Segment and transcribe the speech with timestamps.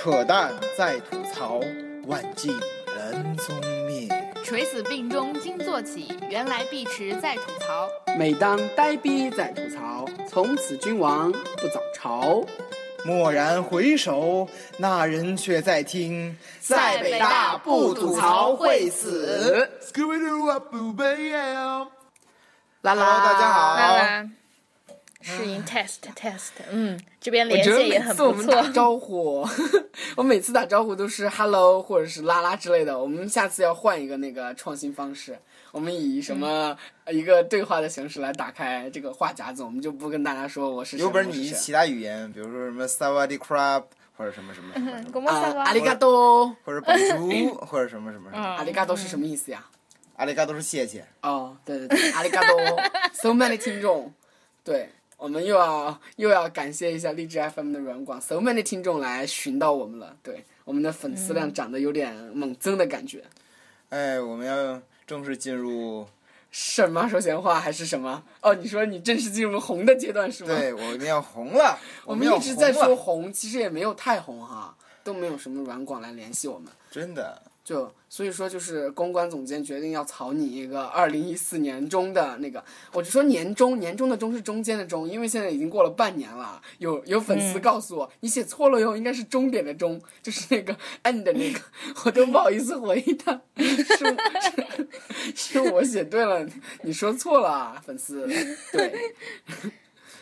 [0.00, 1.58] 扯淡在吐槽，
[2.06, 2.56] 万径
[2.96, 3.52] 人踪
[3.84, 4.08] 灭。
[4.44, 7.88] 垂死病中惊坐起，原来碧池在吐槽。
[8.16, 12.44] 每当呆逼在吐槽，从此君王不早朝。
[13.06, 19.68] 蓦然回首，那人却在听，在北大不吐槽会死。
[22.82, 24.30] 啦啦，Hello，大家好啦啦，
[25.36, 28.72] 试音 test test，嗯，这边连线也很不每次我们打错。
[28.72, 29.46] 招呼，
[30.16, 32.98] 我每次打招呼都是 hello 或者是啦啦之类的。
[32.98, 35.38] 我们下次要换一个那个创新方式，
[35.72, 43.84] 我们以什么、呃一个对话的形式来打开这个话匣子，我们就不跟大家说我是谁有本事你其他语言，比如说什么萨瓦迪 crab
[44.16, 48.42] 或者什么什么啊，瓦阿里嘎多，或者本猪或者什么什么什么。
[48.56, 49.64] 阿里嘎多是什么意思呀？
[50.16, 51.06] 阿里嘎多是谢谢。
[51.22, 52.58] 哦，对对对，阿里嘎多
[53.12, 54.12] ，so many 听众，
[54.64, 63.24] 对我们又要又要感谢一下荔枝 FM 的软广，so many 听众来寻到我们了，对我们的粉丝量涨得有点猛增的感觉。
[63.88, 66.06] 哎，我们要正式进入，
[66.52, 68.22] 什么说闲话还是什么？
[68.42, 71.76] 哦，你说你正式进入红的阶段是吗？，对，我们要红了，
[72.06, 76.70] 我们一直在说红，其实也没有太红哈，都没有什么软广来联系我们。
[76.92, 82.64] 真的，就所以说，就是公关总监决定要草拟一个二零一四年中的那个，
[82.94, 86.62] 我就说年中，年中的中是中间的中，因为现在已经过了半年了。
[86.78, 90.74] 有有粉丝告诉我，你写错了哟，应该是终点的终，就是那个
[91.04, 91.60] end 的那个，
[92.06, 93.66] 我都不好意思回他，是
[95.36, 96.48] 是是我写对了，
[96.84, 98.26] 你说错了啊，粉丝。
[98.72, 98.94] 对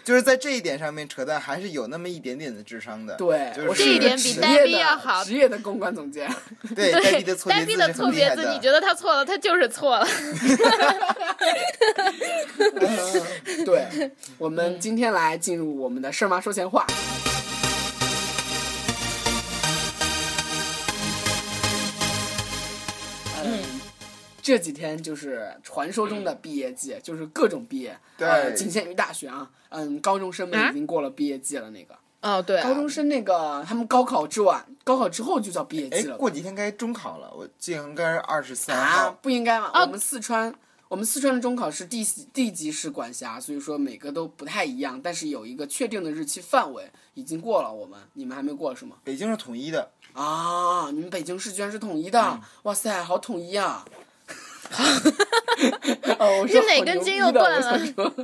[0.07, 3.17] 就是在这一点上面，扯淡还是有那么一点点的智商的。
[3.17, 6.33] 对，就是我是这一点比呆职业的逼要好职业的公关总监。
[6.77, 8.53] 对，呆逼的错别字是呆逼的错别字，很厉害的。
[8.53, 10.07] 你觉得他错了，他就是错了。
[13.67, 16.87] 对，我们今天来进入我们的事儿妈说闲话。
[24.47, 29.51] 这几天就是传说中的毕业季，就是各种毕业，对呃，仅限于大学啊。
[29.71, 36.17] 嗯，高中生们啊已经过了毕业季了，那个哦，对高中生那个他们高考之晚，高考之后就叫毕业哎季了，。
[36.17, 39.11] 过几天该中考了，我记得应该是二十三啊，。
[39.21, 39.69] 不应该嘛？
[39.75, 40.55] 哦我们四川，
[40.87, 47.73] 我们四川的中考是地地级市管辖，所以说每个都不太一样，但是有一个确定的日期范围，已经过了。
[47.75, 48.99] 我们你们还没过是吗？
[49.03, 53.85] 北京是统一的，啊，你们北京市居然是统一的，嗯哇塞，好统一啊！
[56.19, 58.15] 哦，我说是哪好牛根筋又逼的我断了想说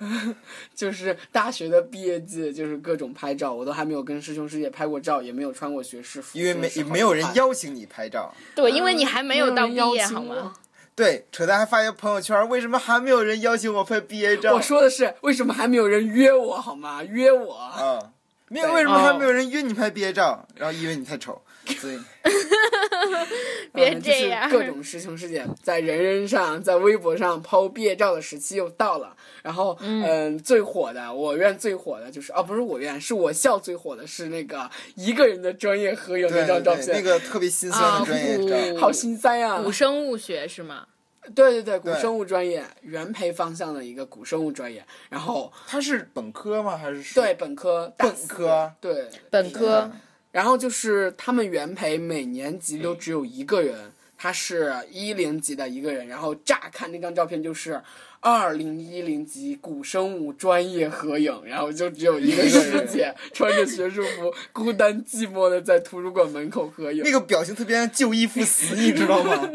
[0.74, 8.32] 就是大学的毕业季，就是各种拍照，我都还没有跟师兄师姐拍过照，也没有穿过学士服，因为没真的是好没有人邀请你拍照。
[8.54, 10.54] 对，因为你还没有到毕业，好吗？
[10.94, 14.54] 对，扯淡还发一个朋友圈，为什么还没有人邀请我拍毕业照？
[14.54, 17.02] 我说的是，为什么还没有人约我好吗？
[17.02, 17.58] 约我。
[17.80, 18.12] 嗯，
[18.48, 20.46] 没有，为什么还哦没有人约你拍毕业照？
[20.54, 21.42] 然后因为你太丑，
[21.74, 21.98] 所以
[23.72, 29.14] 别嗯这样就是各种师兄师姐在人人上、在微博上抛毕业照的时期又到了。
[29.42, 38.76] 然后，嗯最火的，我院最火的就是，哦，不是我院，是我校最火的是那个一个人的专业合影那张照片，那个特别心酸的专业照。
[38.76, 39.60] 啊好心塞啊！
[39.62, 40.86] 古生物学是吗？
[41.34, 44.84] 对对对，古生物专业，原培方向的一个古生物专业。
[45.08, 46.76] 然后，他是本科吗？
[46.76, 49.90] 还是对本科，大本四科对，本科
[50.30, 56.06] 然后就是他们原培每年级都只有一个人，他是一零级的一个人。
[56.06, 57.80] 然后乍看那张照片就是
[58.20, 67.10] 二零一零级古生物专业合影，然后就只有一个师 姐穿着学术服，孤单寂寞的在图书馆门口合影那。
[67.12, 69.48] 个表情特别像旧衣服 死，你知道吗？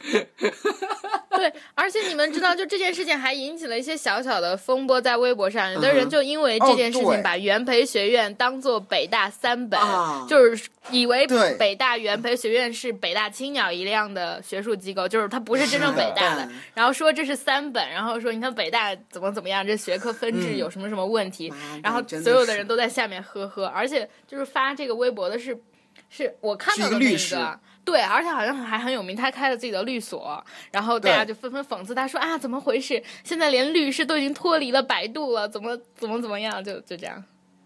[1.36, 10.26] 对，而且你们知道，就这件事情还引起了一些小小的风波，在微博上，有的人就因为这件事情把元培学院当做北大三本，啊。
[10.28, 11.26] 就是以为
[11.58, 25.60] 北大元培学院是北大青鸟一样的学术机构，就是它不是真正北大的嗯，然后说这是三本，然后说你看北大怎么怎么样，这学科分制有什么什么问题，妈然后所有的人都在下面呵呵，而且就是发这个微博的是。
[26.08, 33.00] 是我看到的那个对，而且好像还很有名，他开了自己的律所，然后大家就纷纷讽刺他说啊，怎么回事？
[33.22, 36.62] 现在连律师都已经脱离了百度了，怎么怎么怎么样？
[36.62, 37.22] 就就这样。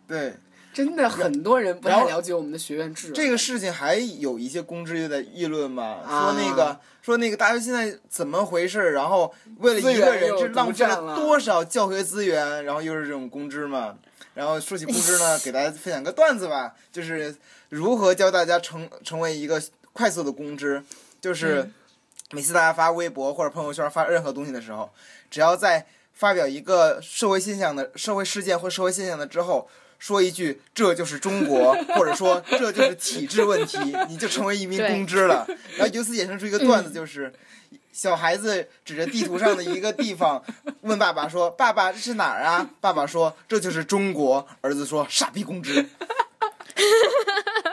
[0.07, 0.35] 对，
[0.75, 3.13] 真的很多人不太了解我们的学院制。
[3.13, 8.91] 这个事情还有一些公知又在议论嘛，啊说那个说那个大学现在怎么回事？
[8.93, 12.63] 然后为了一个人，浪费了多少教学资源？
[12.67, 13.97] 然后又是这种公知嘛。
[14.35, 17.35] 然后说起公知呢， 给大家分享个段子吧，就是
[17.69, 19.61] 如何教大家成成为一个
[19.93, 20.83] 快速的公知，
[21.21, 21.71] 就是
[22.31, 24.93] 每次大家发微博或者朋友圈发任何东西的时候，
[25.31, 33.79] 只要在发表一个社会现象的社会事件或社会现象的之后，说一句“这就是中国”， 或者说“这就是体制问题”，
[34.09, 35.47] 你就成为一名公知了。
[35.77, 37.33] 然后由此衍生出一个段子，就是。
[37.93, 40.43] 小孩子指着地图上的一个地方，
[40.83, 45.87] 问爸爸说：“爸爸，这是哪儿啊？”爸爸说：“这就是中国。”儿子说：“傻逼公知。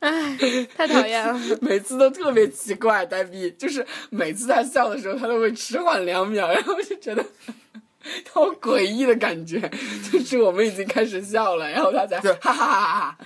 [0.76, 1.38] 太讨厌了。
[1.60, 7.24] 每次都特别奇怪，呆逼，就是每次他笑的时候，他都会迟缓两秒，然后就觉得
[8.32, 9.70] 好诡异的感觉，
[10.10, 13.18] 就是我们已经开始笑了，然后他才对哈哈哈哈。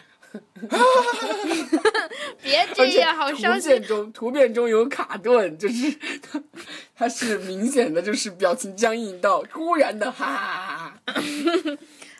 [2.42, 3.70] 别这样，好图伤心。
[3.70, 6.42] 片中图片中有卡顿，就是他
[6.96, 11.22] 他是明显的就是表情僵硬到突然的哈哈哈哈。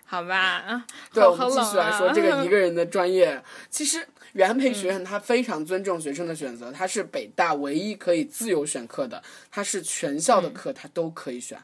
[0.06, 3.42] 好吧，对，好我们继续来说啊这个一个人的专业。
[3.68, 11.58] 其实原培学院他非常尊重学生的选择，他是北大唯一可以自由选课的，他是全校的课他都可以选，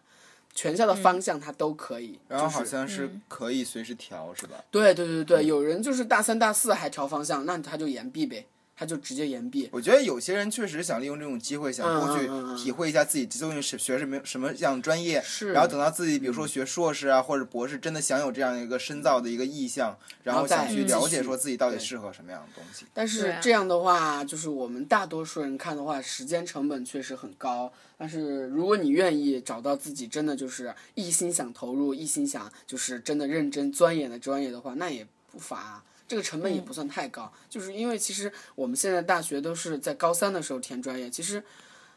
[0.54, 2.18] 全校的方向他都可以。
[2.28, 4.56] 然后就是好像是可以随时调，是吧？
[4.70, 8.46] 对对对对，有人就是大三大四还调方向，那他就延毕呗，
[8.80, 9.68] 他就直接延毕。
[9.70, 22.86] 我觉得有些人确实想利用这种机会，想过去体会一下自己究竟是学什么什么样的专业，是然后等到自己比如说学硕士啊或者博士，真的想有这样一个深造的一个意向，然后再想去了解说自己到底适合什么样的东西。
[22.94, 27.70] 但是这样的话，就是我们大多数人看的话，时间成本确实很高。
[27.98, 35.84] 但是如果你愿意找到自己真的就是一心想投入、一心想就是真的认真钻研的专业的话，那也不乏。
[36.10, 41.40] 这个成本也不算太高，就是因为其实我们现在大学都是在高三的时候填专业，其实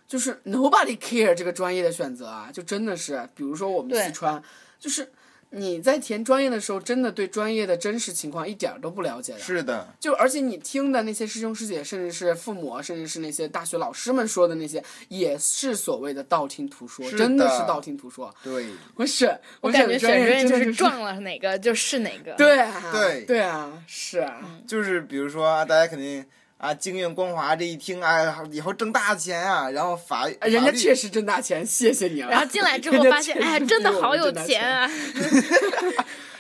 [0.08, 4.40] 就是 nobody care 这个专业的选择啊，就真的是，比如说我们四川，
[4.80, 5.12] 就是
[5.56, 9.40] 你在填专业的时候，真的对专业的真实情况一点儿都不了解的。
[9.40, 18.34] 是的，就而且你听的那些师兄师姐，甚至是父母，甚至是那些大学老师们说的那些，也是所谓的道听途说，是真的的是道听途说。
[18.44, 19.30] 对，我选
[19.62, 22.34] 我我感觉选的专业就是撞了哪个就是哪个。
[22.34, 23.26] 对啊，对。
[23.26, 26.26] 对啊，是啊，就是比如说啊，大家肯定
[26.64, 32.30] 啊，京韵光华这一听啊，以后挣大钱啊，然后法哎人家确实挣大钱，谢谢你了。
[32.30, 34.90] 然后进来之后 发现，哎，真的好有钱啊！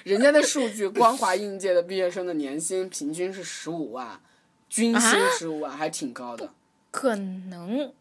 [0.05, 4.21] 人家的数据，光华应届的毕业生的年薪平均是十五万，
[4.69, 6.51] 均薪啊十五万，还挺高的，
[6.89, 7.91] 可能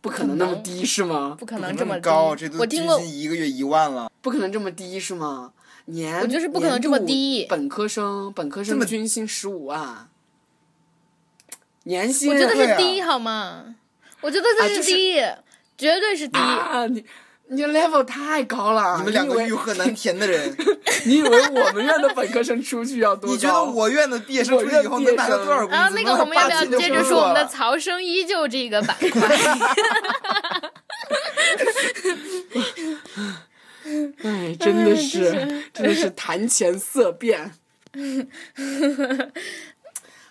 [0.00, 1.36] 不可能那么低是吗？
[1.38, 2.00] 不可能这么低。
[2.00, 4.10] 高，这都均我听，薪一个月一万了。
[4.22, 5.52] 不可能这么低是吗？
[5.84, 10.08] 年我觉得是不可能这么低本科生本科生么均薪十五万，
[11.88, 13.64] 年薪我觉得是低好吗？
[14.20, 15.14] 我觉得这啊就是是低，
[15.78, 16.38] 绝对是低。
[16.38, 16.84] 啊！
[16.86, 17.02] 你
[17.48, 20.54] 你 level 太高了，你们两个欲壑难填的人，
[21.06, 23.34] 你以为我们院的本科生出去要多高？
[23.34, 25.74] 你觉得我院的毕业生出去以后能拿到多少工资？
[25.74, 29.28] 然后那个我们要不要接着说我们的曹生依旧这个板块？
[34.24, 35.30] 哎，真的是，
[35.72, 37.50] 真的是谈钱色变。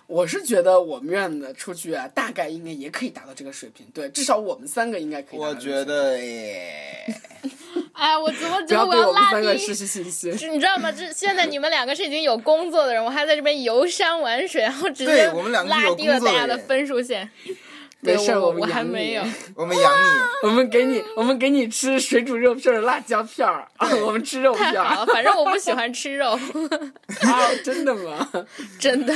[0.07, 3.85] 我是觉得我们院的出去啊，大概应该也可以达到这个水平。
[3.93, 5.55] 对，至少我们三个应该可以达到我。
[5.55, 7.05] 觉得，耶，
[7.91, 10.37] 哎，我怎么不觉得我要拉低三个失去信心。
[10.37, 10.89] 是你知道吗？
[10.89, 17.29] 这现在你们两个是已经有工作的人，我还在这边游山玩水，然后直接我们两个是有拉低了大家的分数线。
[17.99, 19.23] 没事儿我们养你还没有。
[19.55, 20.47] 我们养你。
[20.47, 24.71] 我们给你，我们给你吃水煮肉片儿、辣椒片儿，啊，我们吃肉片
[25.07, 26.31] 反正我不喜欢吃肉，
[27.21, 27.49] 啊！
[27.63, 28.29] 真的吗？
[28.79, 29.13] 真的。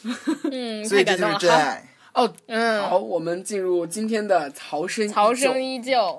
[0.52, 1.32] 嗯，所以这就是太感动了。
[1.32, 1.88] 好，真爱。
[2.12, 6.16] 哦，嗯，好，我们进入今天的曹生曹依旧生依旧。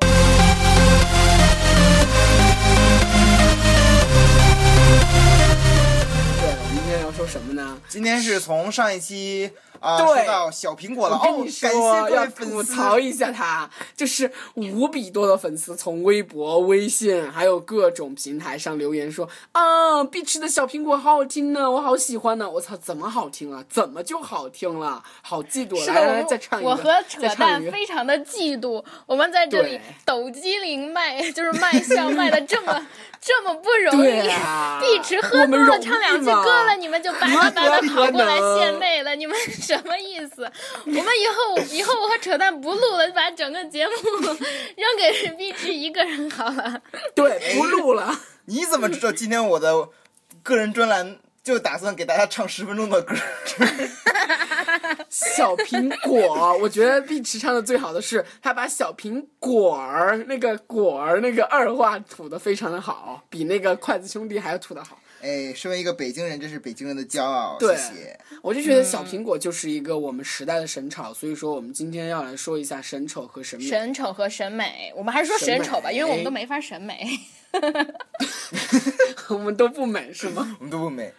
[6.42, 7.78] 对，我们今天要说什么呢？
[7.88, 12.52] 今天是从上一期啊、对说到小苹果了哦，感谢各位粉丝。
[12.52, 22.50] 吐槽一下他，就是无比多的粉丝从微博、微信还有各种平台上留言说啊，碧池的小苹果好好听呢，我好喜欢呢。
[22.50, 23.64] 我操，怎么好听了？
[23.70, 25.04] 怎么就好听了？
[25.22, 25.80] 好嫉妒！
[25.80, 27.62] 是的，来来来，我再唱一个，我和扯淡。
[27.72, 32.86] 非常的嫉妒，我们在这里抖机灵卖，就是卖笑卖的这么
[33.22, 34.28] 这么不容易。
[34.30, 39.38] 啊碧池喝多了唱两句歌了，你们就巴拉巴拉何德跑过来献媚了，你们
[39.70, 40.52] 什么意思？
[40.86, 43.94] 我们以后以后我和扯淡不录了，把整个节目
[44.76, 46.82] 扔给碧池一个人好了。
[47.14, 48.20] 对，不录了。
[48.46, 49.90] 你怎么知道今天我的
[50.42, 53.16] 个人专栏就打算给大家唱十分钟的歌？
[55.10, 64.98] 小苹果，我觉得碧池唱的最好的是他把小苹果儿那个果儿那个二话吐的非常的好，比那个筷子兄弟还要吐的好。
[65.22, 67.58] 哎，身为一个北京人，这是北京人的骄傲。
[67.60, 68.20] 对谢谢。
[68.42, 73.66] 我就觉得小苹果就是一个我们时代的神草，所以说我们今天要来说一下神丑和审美。
[73.66, 77.06] 神丑和审美，我们还是说神丑吧，因为我们都没法审美。
[79.30, 80.56] 我们都不美是吗？
[80.60, 81.14] 我们都不美，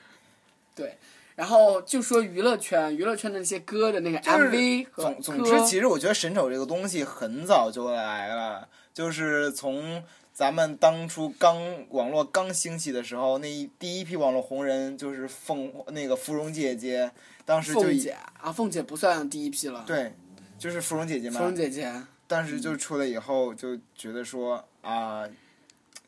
[0.75, 0.97] 对。
[1.37, 10.03] 然后就说娱乐圈，娱乐圈的那些歌的那个 MV 和总总之，其实我觉得神丑这个东西很早就来了，就是从
[10.41, 17.13] 咱们当初刚网络刚兴起的时候，那一第一批网络红人就是凤那个芙蓉姐姐，
[17.45, 20.15] 当时就凤姐啊，凤姐不算第一批了，，对，
[20.59, 21.41] 就是芙蓉姐姐嘛。
[21.41, 21.93] 芙蓉，姐姐，
[22.27, 25.29] 当时就出来以后就觉得说啊，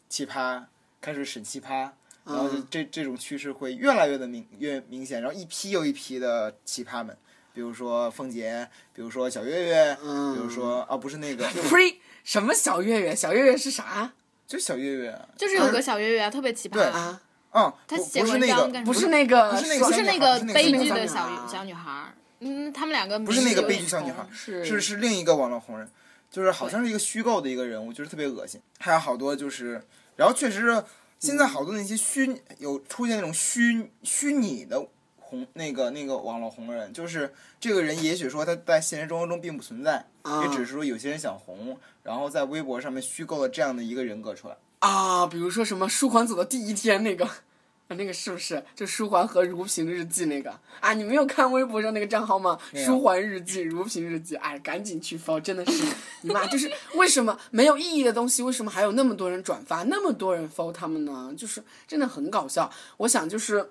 [0.09, 0.63] 奇葩
[0.99, 1.91] 开始审奇葩。
[2.25, 7.15] 然后就嗯这这种趋势会越来越的明越明显，然后一批又一批的奇葩们，
[7.53, 10.35] 比如说凤姐，比如说小岳岳，嗯。
[10.35, 13.15] 比如说啊不是那个， 呸，什么小月月？
[13.15, 14.15] 小月月是啥
[14.53, 17.23] 就小岳岳，就是有个小月月啊，特别奇对葩，啊？
[17.53, 25.89] 嗯，他写文章不是那个干不是那个，不是那个不是那个悲剧的小小女孩，嗯，他们两个不是那个悲剧小女孩，是是是另一个网络红人，
[26.31, 28.61] 就是好像是一个虚构的一个人物，就是特别恶心。
[28.79, 29.83] 还有好多就是，
[30.17, 30.85] 然后确实是
[31.19, 34.87] 现在好多那些虚有出现那种虚虚拟的
[35.33, 44.57] 红那个那个网络红人，就是这个人也许说他在现实生活中并不存在，啊也只是说有些人想红，然后在微博上面虚构了这样的一个人格出来。
[44.81, 47.25] 啊，比如说什么舒缓走的第一天那个。
[47.89, 50.95] 啊那个是不是就舒缓和如萍日记那个啊？
[50.95, 52.59] 你没有看微博上那个账号吗？
[52.75, 55.85] 舒缓日记、如萍日记，哎，赶紧去 follow，真的是
[56.23, 56.47] 你妈！
[56.47, 61.35] 就是为什么没有意义的东西，为什么还有那么多人转发，那么多人 follow 他们呢？
[61.37, 62.71] 就是真的很搞笑。
[62.99, 63.71] 我想就是。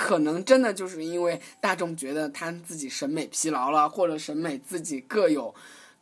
[0.00, 5.54] 可能真的就是因为大众觉得他自己审美疲劳了，或者审美自己各有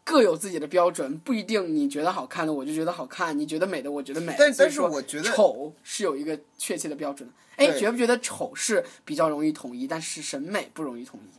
[0.05, 4.37] 各有自己的标准，不一定你觉得好看的我就觉得好看，你觉得美的我觉得美。
[4.39, 7.35] 但但是我觉得丑是有一个确切的标准的。
[7.57, 11.37] 哎，觉不觉得丑是比较容易统一，但是审美不容易统一？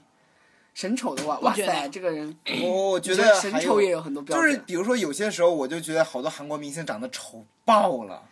[0.73, 4.51] 审丑的话，哇塞，这个人 我我觉得还审丑也有有很多标准。
[4.51, 8.23] 就是比如说有些时候我就觉得好多韩国明星长得丑爆了。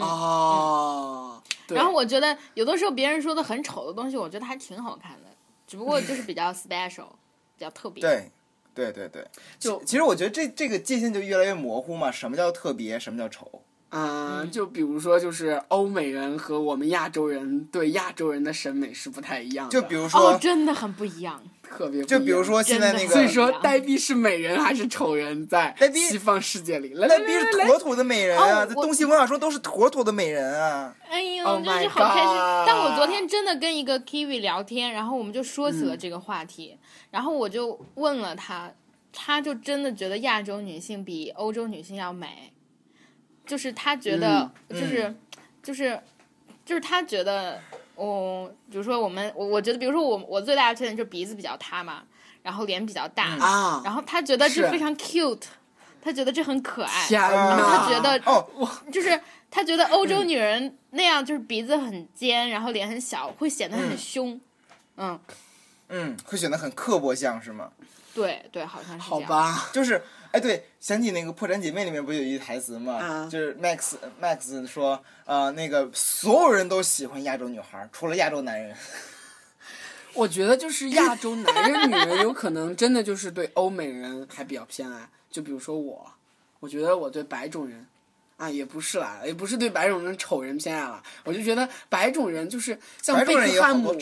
[0.00, 5.28] 哦，对然后我觉得有的时候别人说的很丑的东西，我觉得还挺好看的，
[5.66, 7.08] 只不过就是比较 special，
[7.56, 8.00] 比较特别。
[8.02, 8.30] 对，
[8.74, 9.26] 对对对，
[9.58, 13.62] 就其其实我觉得这这个界限就越来越模糊嘛，什么叫特别，什么叫丑？
[13.90, 21.42] 嗯，就比如说，就是欧美人和我们亚洲人对亚洲人的审美是不太一样的，就比如说，哦，真的很不一样。
[21.70, 30.94] 特别就比如说现在那个所以说呆逼是美人还是丑人，在呆逼西方世界里，来那必是妥妥的美人啊，在东西文化说都是妥妥的美人啊。
[31.08, 32.34] 哎呦 Oh 真是好开心。
[32.66, 36.76] 但我昨天真的跟一个 Kiwi 聊天，然后我们就说起了嗯这个话题，
[37.10, 38.70] 然后我就问了他，
[39.12, 42.52] 他就真的觉得亚洲女性比欧洲女性要美，
[43.46, 45.14] 就是他觉得，嗯就是、
[45.62, 46.00] 就是
[46.64, 47.60] 就是他觉得，
[47.98, 52.02] 哦，比如说我们，我我觉得，比如说我我最大的缺点就是鼻子比较塌嘛，
[52.42, 55.42] 然后脸比较大，啊，然后他觉得这是非常 cute，
[56.00, 58.48] 他觉得这很可爱，然后，他觉得哦，
[58.92, 64.40] 就是他觉得欧洲女人那样就是鼻子很尖，然后脸很小，会显得很凶。
[64.96, 65.18] 嗯，
[65.88, 67.70] 嗯，会显得很刻薄像是吗？
[68.14, 69.28] 对对，好像是这样。
[69.28, 70.02] 好吧，就是，
[70.32, 72.94] 哎，对，想起那个《破产姐妹》里面不是有一句台词吗？
[72.94, 78.76] 啊就是 Max Max 说，呃，那个所有人都喜欢亚洲女孩，除了亚洲男人。
[80.14, 86.10] 我觉得就是亚洲男人、女人有可能真的就是对欧美人还比较偏爱，就比如说我，
[86.60, 87.86] 我觉得我对白种人。
[88.36, 93.92] 啊，也不是啦，也不是对白种人丑人偏爱了，我就觉得白种人就是像贝克汉姆、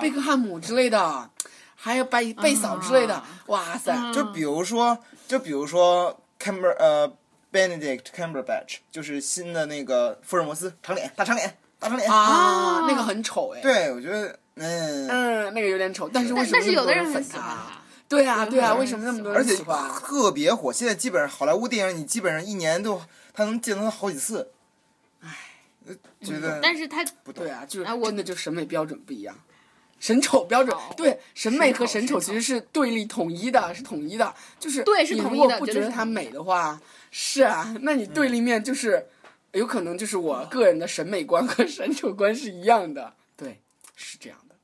[0.00, 1.30] 贝克汉姆之类的，
[1.76, 7.08] 还有贝贝嫂之类的，啊哇塞，嗯就比如说，就比如说 Camber 呃
[7.52, 12.10] Benedict Cumberbatch，就是新的那个福尔摩斯，长脸，大长脸，大长脸。
[12.10, 17.82] 啊，啊那个很丑哎，对，我觉得，嗯，嗯，那个有点丑，但是为但什么但是有的人那么多粉很喜欢他？
[18.08, 19.90] 对啊，对啊，嗯为什么那么多人喜欢？
[19.90, 20.72] 特别火。
[20.72, 23.00] 现在基本上好莱坞电影，你基本上一年都
[23.34, 24.52] 他能见到他好几次。
[25.20, 25.28] 唉，
[26.22, 27.50] 觉得但是他不对。
[27.50, 29.36] 啊，就是真的就审美标准不一样，
[29.98, 32.20] 审丑标准对审美和审审丑丑。
[32.20, 39.06] 其实是对立统一的，是统一的，就是对是你统一的如果不觉得它美的话，是啊，那你对立面就是
[39.52, 43.60] 有可能就是我个人的审美观和审丑观是一样的，对，
[43.94, 44.54] 是这样的。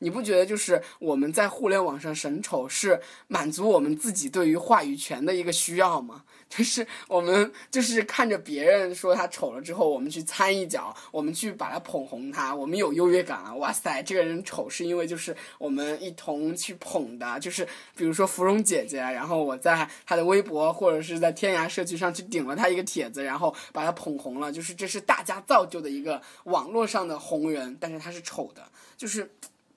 [0.00, 6.22] 你不觉得就是我们在互联网上审丑是满足我们自己对于话语权的一个需要吗？
[6.48, 13.54] 就是我们就是看着别人说他丑了之后，我们去掺一脚，我们去把他捧红他，我们有优越感了。
[13.56, 28.62] 哇塞，这个人丑是因为就是我们一同去捧的，就是比如说芙蓉姐姐，然后我在她的微博或者是在天涯社区上去顶了她一个帖子，然后把她捧红了，就是这是大家造就的一个网络上的红人，但是他是丑的，
[28.96, 29.30] 就是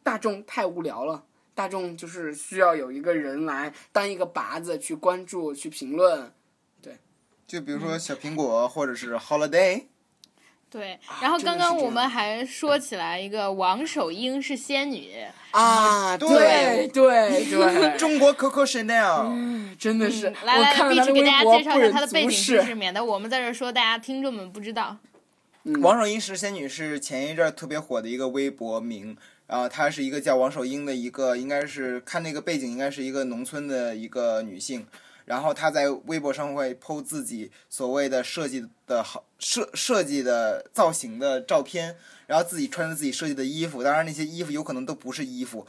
[0.03, 1.23] 大众太无聊了。
[1.53, 6.31] 大众就是需要有一个人来当一个靶子去关注、去评论，
[7.51, 9.83] 就比如说小苹果或者是 Holiday，
[10.69, 15.11] 对，然后刚刚我们还说起来一个王守英是仙女，
[15.51, 22.73] 啊，对对对， 中国 Coco Chanel，真的是，嗯来来来，我看了他的必须给大家介绍一下她的背景知视识，。
[22.73, 24.95] 免得我们在这儿说大家听众们不知道。
[25.81, 29.17] 王守英是仙女是前一阵儿特别火的一个微博名，
[29.47, 34.87] 然后她是一个叫王守英的一个，应该是看那个背景应该是一个农村的一个女性，
[35.31, 41.95] 然后他在微博上会 PO 自己所谓的设计的好设设计的造型的照片，
[42.27, 45.65] 然后自己穿着自己设计的衣服，当然那些衣服有可能都不是衣服，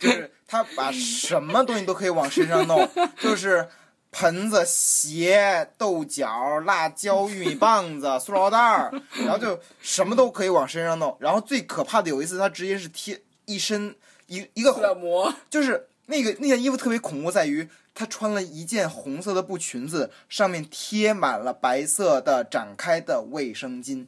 [0.00, 2.88] 就是他把什么东西都可以往身上弄，
[3.20, 3.68] 就是。
[4.16, 11.16] 盆子、鞋、豆角、辣椒、玉米棒子、塑料袋儿，然后就什么都可以往身上弄。
[11.18, 13.92] 然后最可怕的有一次，他直接是贴一身
[14.28, 24.06] 一一个塑料膜，就是那个那件衣服特别恐怖，在于她穿了一件红色的布裙子，上面贴满了白色的展开的卫生巾。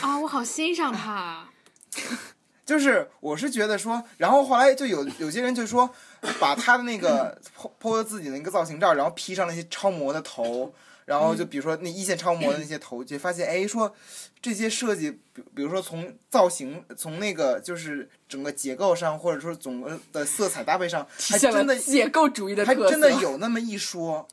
[0.00, 1.48] 啊，我好欣赏她。
[2.64, 5.90] 就是我是觉得说，然后后来就有有些人就说，
[6.38, 10.72] 把她的那个 po po 自己的一个造型照，然后 P 上那些超模的头，
[11.10, 13.92] 然后就比如说那一线超模的那些头，就发现哎说
[14.40, 22.84] 这些设计，比比如说从造型，从那个就是整个结构上，或者说总的色彩搭配上，体现还真的了解构主义的特色。
[22.84, 24.28] 还真的有那么一说。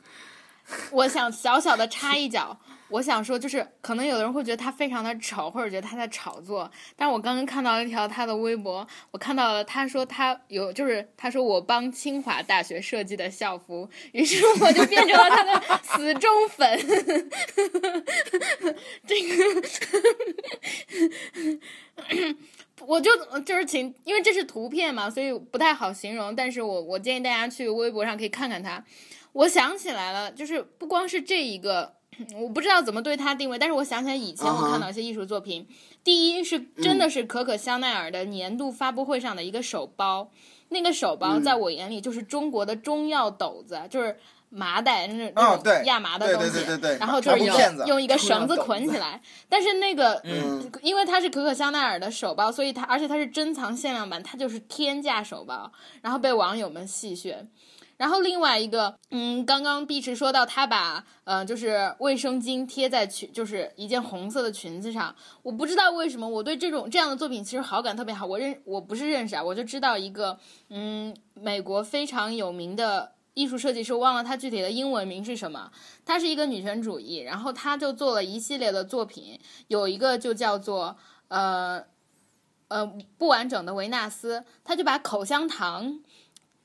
[0.92, 6.70] 我想小小的插一脚，我想说，就是可能有的人会觉得他非常的丑，或者觉得他在炒作。
[6.96, 16.78] 但是我刚刚看到一条他的微博，我看到了他说他有，就是他说我帮清华大学设计的校服，于是我就变成了他的死忠粉。
[19.06, 19.62] 这个。
[22.86, 26.34] 我就就是请，因为这是图片嘛，所以不太好形容。
[26.34, 28.82] 但是我我建议大家去微博上可以看看他。
[29.32, 31.96] 我想起来了，就是不光是这一个，
[32.36, 35.66] 我不知道怎么对他定位，但是我想起来以前我看到一些艺术作品
[36.02, 40.30] 第一是真的是可可香奈儿的年度发布会上的一个手包，
[40.70, 44.16] 那个手包在我眼里就是中国的中药斗子，就是。
[44.50, 47.54] 麻袋那哦那对种亚麻的东西，对对对对然后就是用
[47.86, 57.34] 用一个绳子捆起来，但是那个嗯因为它是可可香奈儿的手包，所以它而且它是珍藏限量版，它就是天价手包，然后被网友们戏谑。
[57.98, 68.24] 然后另外一个，嗯，刚刚碧池说到他把呃就是卫生巾贴在裙，就是一件红色的裙子上，我不知道为什么我对这种这样的作品其实好感特别好。
[68.24, 70.38] 我认我不是认识啊，我就知道一个
[70.70, 73.12] 嗯美国非常有名的。
[73.34, 75.70] 艺术设计师，我忘了他具体的英文名是什么。
[76.04, 80.96] 他是一个女权主义，然后他就做了一系列的作品，有一个就叫做
[81.28, 81.84] 呃
[82.66, 82.84] 呃
[83.16, 86.00] 不完整的维纳斯，他就把口香糖，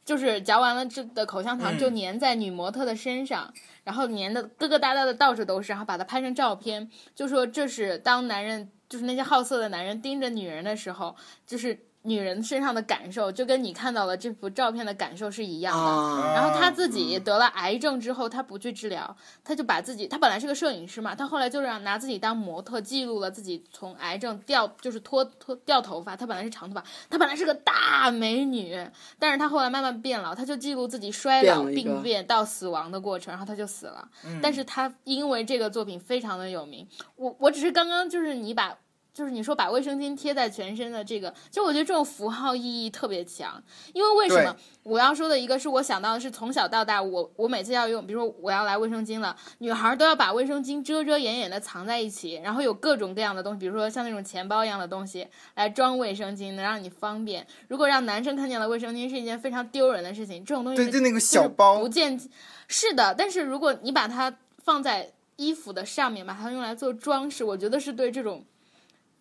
[0.06, 11.16] 就是嚼完了这的口香糖就粘在女模特的身上，然后粘的疙疙瘩瘩的到处都是，然后把它拍成照片，就说这是当男人就是那些好色的男人盯着女人的时候，
[11.48, 15.82] 就是女人身上的感受，就跟你看到了这幅照片的感受是一样的。
[15.82, 28.78] 啊，然后她自己得了癌症之后，她不去治疗，她就把自己，她本来是个摄影师嘛，她后来就让拿自己当模特，记录了自己从癌症掉，就是脱脱掉头发，她本来是长头发，她本来是个大美女，
[29.18, 34.06] 但是她后来慢慢变老，她就记录自己衰老、病变到死亡的过程，然后她就死了。
[34.42, 36.86] 但是她因为这个作品非常的有名，
[37.16, 38.78] 我我只是刚刚就是你把。
[39.14, 43.62] 就是你说把卫生巾贴在全身的这个，就我觉得这种符号意义特别强，
[43.94, 57.46] 因为为什么我要说的一个是我想到的是从小到大，我我每次要用，比如说我要来卫生巾了，女孩都要把卫生巾遮遮掩掩的藏在一起，然后有各种各样的东西，比如说像那种钱包一样的东西来装卫生巾，能让你方便。
[57.68, 62.20] 如果让男生看见了卫生巾是一件非常丢人的事情，这种东西对，就那个小包不，见，
[62.68, 68.44] 是的，但是如果你把它放在衣服的上面，把它用来做装饰，我觉得是对这种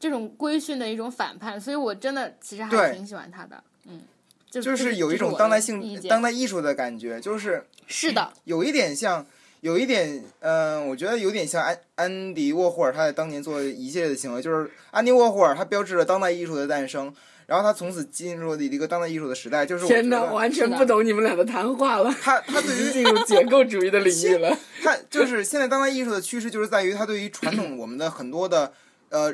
[0.02, 4.00] 这种规训的一种反叛，所以我真的其实还挺喜欢他的，嗯，
[4.50, 9.24] 就就是有一种当代性、当代艺术的感觉，就是是的，有一点像，
[9.60, 17.14] 有一点，嗯、我觉得有点像安安迪沃霍尔他在当年做的一系列的行为，就是安迪沃霍尔他标志着当代艺术的诞生，
[17.46, 22.12] 然后他从此进入了一个当代艺术的时代，就是我天哪，觉得完全不懂你们俩的谈话了。
[22.20, 24.58] 他他对于进入结构主义的领域了。
[24.82, 28.72] 他就是现在当代艺术的趋势，就是在于他对于传统我们的很多的
[29.10, 29.32] 呃，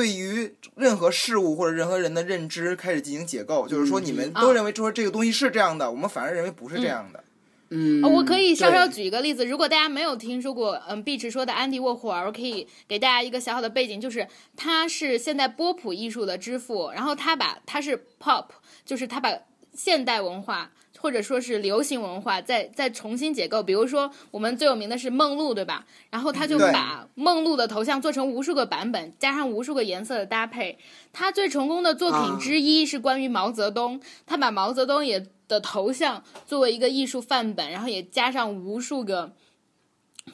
[0.00, 7.22] 对于任何事物或者任何人的认知开始进行解构，就是说你们都认为说这个东西是这样的，我们反而认为不是这样的。
[7.68, 18.46] 嗯呃我可以稍稍举一个例子，如果大家没有听说过，嗯，碧池说的安迪沃霍尔，我可以给大家一个小小的背景，就是他是现代波普艺术的之父，然后他把他是 pop，
[18.86, 19.30] 就是他把
[19.74, 25.86] 现代文化或者说是流行文化再再重新解构，比如说我们最有名的是梦露，对吧？
[26.10, 30.78] 然后他就把梦露的头像做成无数个版本，加上无数个颜色的搭配。
[31.12, 39.32] 他最成功的作品之一是关于毛泽东，他把毛泽东也的头像作为一个艺术范本，然后也加上无数个。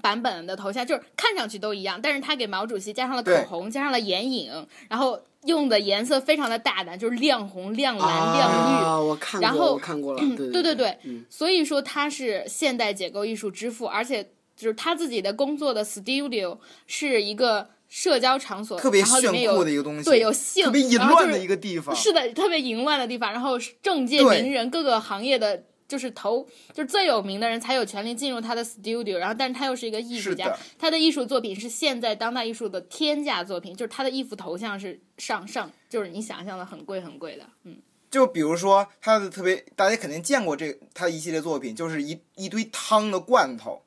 [0.01, 8.85] 版本的头像就是看上去都一样，但是他给毛主席加上了口红，加上了眼影，然后用的颜色非常的大胆，就是亮红、亮蓝、亮绿。
[8.85, 14.25] 啊，我看过，然后我看过了，对对对对对，嗯所以说他是现代解构艺术之父，而且
[14.57, 19.21] 就是他自己的工作的 studio 是一个社交场所，特别炫
[19.55, 21.95] 酷的一个东西，对有性，特别淫乱的一个地方。
[21.95, 25.65] 是的，特别淫乱的地方，然后政界名人各个行业的。
[25.89, 37.77] 就是头，就是最有名的人才有权利进入他的 studio，然后，但是他又是一个艺术家的，他的艺术作品是现在当代艺术的天价作品，就是他的一幅头像是上上，就是你想象的很贵很贵的，嗯，
[38.11, 43.83] 就比如说他的特别，大家肯定见过这他一系列作品，就是一一堆汤的罐头，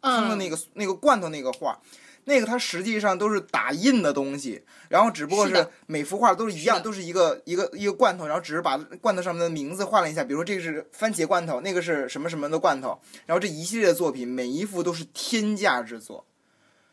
[0.00, 1.80] 汤的那个，个、那个罐头那个画，
[2.24, 16.26] 那个它实际上都是打印的东西，然后只不过是每幅画都是一样，是都是一个一个一个罐头，然后只是把罐头上面的名字换了一下，比如说这个是番茄罐头，那个是什么什么的罐头，然后这一系列的作品每一幅都是天价之作，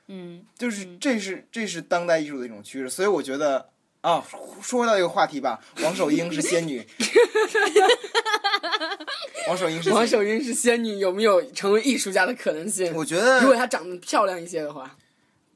[0.07, 3.69] 嗯，就是这是这是当代艺术的一种趋势，所以我觉得。
[4.01, 4.25] 啊，
[4.63, 6.83] 说到这个话题吧，王守英是仙女，
[9.47, 12.91] 王守英是王守英是仙女，有没有成为艺术家的可能性？
[12.95, 14.97] 我觉得如果她长得漂亮一些的话，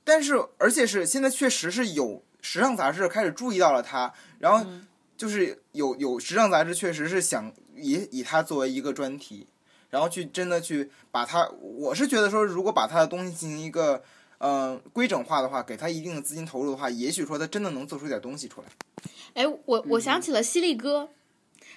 [0.05, 4.65] 但是而且是现在确实是有时尚杂志开始注意到了他，然后
[5.17, 9.47] 就是有有时尚杂志确实是想以以他作为一个专题，
[9.89, 14.03] 然后去真的去把他，我是觉得说如果把他的东西进行一个
[14.37, 18.67] 呃规整化的话，给他一定的资金投入的话，也许说他真的能做出点东西出来。
[19.33, 21.09] 哎，我我想起了犀利哥。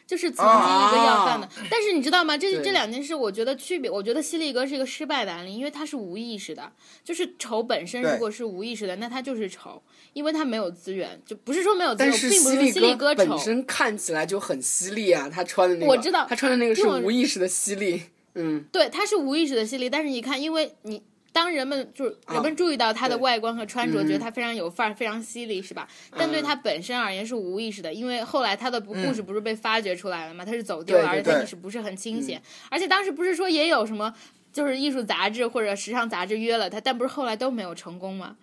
[0.09, 2.35] 就是曾经一个要饭的，但是你知道吗？
[2.39, 6.73] 这对这两件事，我觉得区别，我觉得犀利哥是一个失败的案例，因为他是无意识的。
[7.05, 9.83] 就是丑本身如果是无意识的，那他就是丑，
[10.15, 13.27] 因为他没有资源，就不是说没有资源，但是并不是犀犀利哥丑。
[13.27, 21.03] 本身看起来就很犀利啊，他穿的那个，我知道他穿的那个是无意识的犀利，嗯，对，他是无意识的犀利，但是你看，因为你
[21.39, 25.87] 当人们就是人们注意到他的外观和穿着，嗯觉得他非常有范儿，非常犀利，是吧？
[26.17, 34.13] 但对他本身而言是无意识的，因为后来他的故事不是被发掘出来了嘛，他是走丢了，而且他对意识不是很清醒，而且当时不是说也有什么。
[34.51, 38.35] 就是艺术杂志或者时尚杂志约了他，但不是后来都没有成功吗？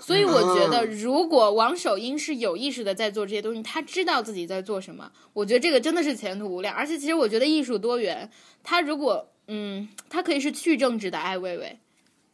[0.00, 6.74] 所以我觉得，如果王守英是有意识的在做这些东西，他知道自己在做什么，我觉得这个真的是前途无量。
[6.74, 8.28] 而且，其实我觉得艺术多元，
[8.64, 11.78] 他如果嗯，他可以是去政治的艾薇薇，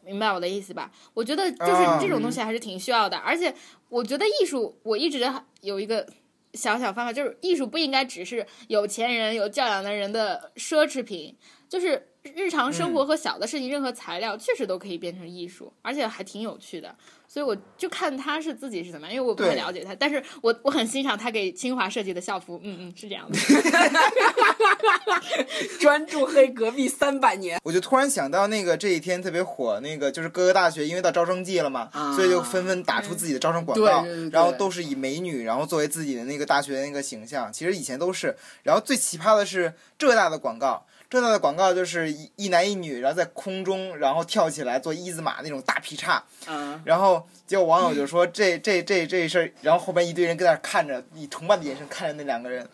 [0.05, 0.91] 明白我的意思吧？
[1.15, 3.17] 我觉得就是啊这种东西还是挺需要的。
[3.19, 3.55] 而且，
[3.89, 5.21] 我觉得艺术，我一直
[5.61, 6.07] 有一个
[6.55, 11.37] 小小方法，就是艺术不应该只是有钱人、有教养的人的奢侈品，
[11.69, 16.95] 就是日常生活和小的事情，任何材料确实都可以变成艺术，而且还挺有趣的。
[17.27, 23.39] 所以我就看他是自己是怎么样，因为我不太了解他，但是我我很欣赏他给清华设计的校服，嗯嗯，是这样的。
[25.79, 37.53] 专注黑隔壁三百年，我就突然想到那个这一天特别火，那个就是各个大学因为到招生季了嘛，啊所以就纷纷打出自己的招生广告，对对对对然后都是以美女，然后作为自己的那个大学的那个形象。
[37.53, 52.67] 其实以前都是，然后最奇葩的是浙大的广告，浙大的广告就是一一男一女，然后在空中然后跳起来做一字马那种大劈叉，啊，然后结果网友就说这这这这事儿，然后后边一堆人跟那儿看着，以崇拜的眼神看着那两个人，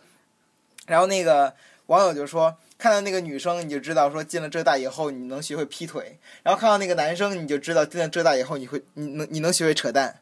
[0.85, 1.53] 然后那个
[1.87, 2.55] 网友就说。
[2.79, 10.19] 看到那个女生，你就知道说进了浙大以后你能学会劈腿；然后看到那个男生，你就知道进了浙大以后你会你能你能学会扯淡。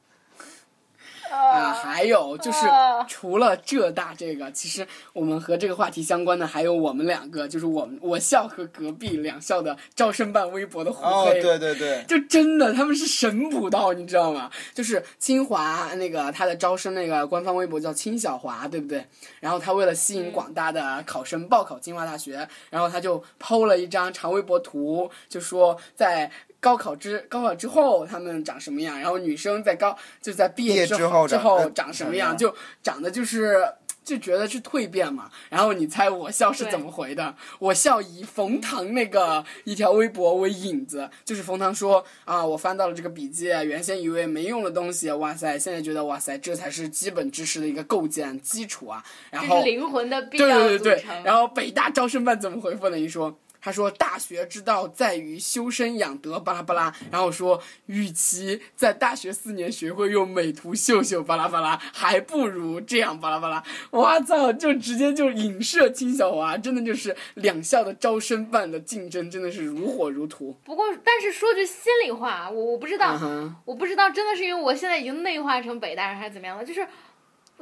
[1.35, 2.65] 啊，还有就是
[3.07, 11.41] 除了浙大这个，其实我们和这个话题相关的还有我们两个，就是我们我校和隔壁两校的招生办微博的互哦，黑。
[11.41, 14.49] 对对对，就真的他们是神补刀，你知道吗？
[14.73, 19.05] 就是清华那个他的招生那个官方微博叫清小华，对不对？
[19.39, 26.31] 然后他为了吸引广大的考生报考清华大学，然后他就剖了一张长微博图，就说在。
[26.65, 28.99] 高考之高考之后，他们长什么样？
[28.99, 32.35] 然后女生在高就在毕业之毕业之后之后长什么样？
[32.35, 33.63] 就长得就是
[34.03, 35.29] 就觉得是蜕变嘛。
[35.47, 37.35] 然后你猜我校是怎么回的？
[37.59, 49.03] 我校以冯唐那个一条微博为引子，就是冯唐说啊，我翻到了这个笔记，原先以为没用的东西，哇塞，现在觉得哇塞，这才是基本知识的一个构建基础啊。
[49.29, 52.97] 然后这是灵魂的必对要对对对对。，然后北大招生办怎么回复呢？
[52.97, 53.37] 一说。
[53.65, 63.63] 他说：“大学之道在于修身养德，巴拉巴拉。”然后说，与其在大学四年学会用美图秀秀，巴拉巴拉，还不如这样，巴拉巴拉。
[63.89, 70.55] 我操，就直接就影射金小华，真的就是两校的招生办的竞争，真的是如火如荼。
[70.63, 73.19] 不过，但是说句心里话，我我不知道，
[73.65, 76.63] 我不知道，真的是因为我现在已经内化成北大人还是怎么样了？
[76.63, 76.87] 就是，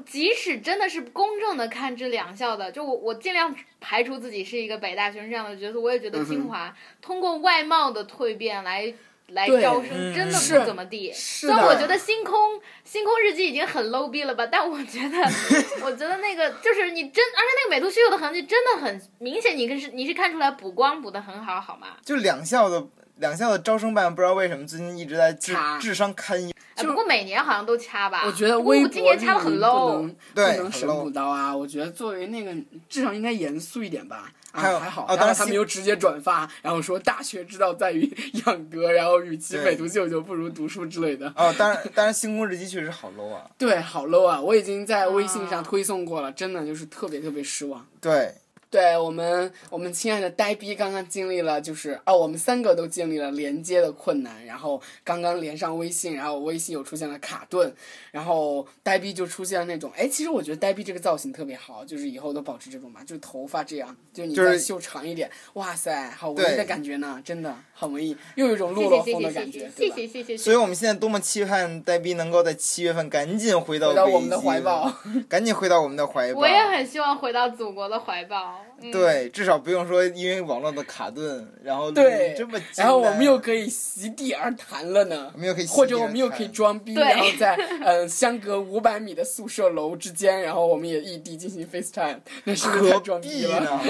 [0.06, 8.94] 即使真的是公正的看这两校的，就我我尽量排除自己是一个北大学生这样的角色，我也觉得清华、通过外貌的蜕变来。
[9.28, 15.18] 来招生嗯真的不怎么地，虽然我觉得星空星空日记已经很 low 逼了吧，但我觉得
[15.82, 21.96] 我觉得那个就是你真，而且那个美图秀秀的痕迹真的很明显，你可是你是看出来补光补的很好，好吗？
[22.04, 22.86] 就两校的
[23.18, 26.52] 两校的招生办，不知道为什么最近一直在智智商堪忧。
[26.76, 28.24] 哎，就不过每年好像都掐吧。
[28.26, 29.98] 我觉得微博我今年掐的很 low。
[29.98, 31.56] 不能对不能神 low 补刀啊！
[31.56, 32.52] 我觉得作为那个
[32.90, 34.32] 至少应该严肃一点吧。
[34.52, 38.08] 啊，还有还好，哦当然然后他们新又直接转发，然后说大学之道在于
[38.46, 41.28] 养德，然后与其对美图秀秀不如读书之类的。
[41.36, 43.50] 哦，当然，当然，星空日记确实好 low 啊。
[43.58, 44.40] 对，好 low 啊！
[44.40, 47.84] 我已经在微信上啊推送过了，真的就是特别特别失望。
[48.00, 48.36] 对，
[48.74, 57.72] 对我们，我们亲爱的呆逼刚刚经历了，就是哦，我们三个都经历了连接的困难，然后刚刚连上微信，然后微信又出现了卡顿，
[58.10, 69.96] 然后呆逼就出现了那种，哎，其实我觉得呆逼这个造型特别好，就是以后都保持这种嘛，就是头发这样，就你就是再修长一点，哇塞，好文艺的感觉呢，真的很文艺，又有一种谢落落风的感觉，谢谢对吧？
[69.98, 70.38] 谢谢谢谢。
[70.38, 74.92] 所以我们现在多么期盼呆逼能够在七月份赶紧回到回到我们的怀抱，
[75.30, 76.40] 赶紧回到我们的怀抱。
[76.40, 78.63] 我也很希望回到祖国的怀抱。
[78.82, 85.32] 嗯、，对，至少不用说因为网络的卡顿，然后对这么，然后我们又，可以席地而谈了呢。
[85.34, 93.60] 我们又可以或者我们又可以装逼，然后在呃相隔五百米的宿舍楼之间，然后我们也异地进行 FaceTime，那是不是太何装逼了？
[93.60, 93.80] 呢？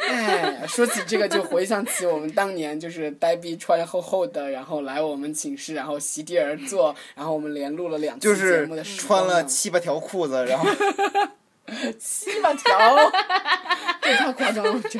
[0.00, 10.66] 哎，说起这个就回想起我们当年就是呆逼穿厚厚的，然后来我们寝室，然后席地而坐，然后我们连录了两期节就是目的时穿了七八条裤子，然后
[11.98, 12.96] 七八条，
[14.02, 14.82] 这太夸张了。
[14.90, 14.98] 这，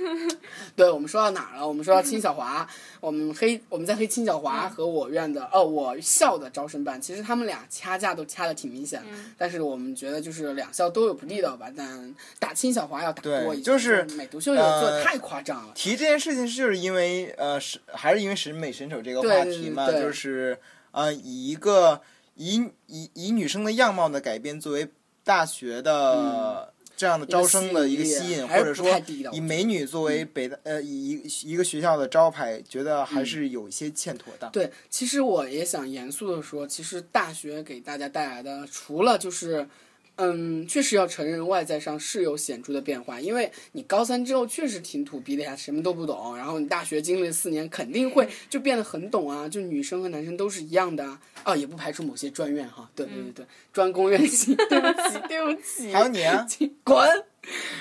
[0.76, 1.66] 对我们说到哪儿了？
[1.66, 2.66] 我们说到青小华，
[3.00, 9.02] 我们黑我们在黑青小华和我院的哦，我校的招生办，其实他们俩掐架都掐的挺明显，
[9.36, 15.72] 但是我们觉得就是两校都有不地道吧，但打青小华要打对多一些，就是美图秀秀做的呃太夸张了。
[15.74, 20.58] 提这件事情是，就是因为呃，是还是因为审美神手这个话题嘛，就是
[20.92, 22.00] 呃，以一个
[22.36, 24.88] 以以以女生的样貌的改变作为
[25.30, 34.50] 大学的这样的招生的一个吸引，或者说以美女作为北大呃以一一个学校的招牌，觉得还是有一些欠妥当。
[34.50, 39.68] 对，其实我也想严肃的说，其实大学给大家带来的，除了就是，
[40.22, 57.08] 嗯，确实要承认外在上是有显著的变化，因为你高三之后确实挺土逼的呀，什么都不懂，然后你大学经历了四年，肯定会就变得很懂啊，就女生和男生都是一样的啊，啊，也不排除某些专院哈，对对对对，专攻院系，对不起对不起，还有你啊，请滚！